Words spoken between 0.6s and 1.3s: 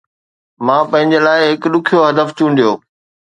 مان پنهنجي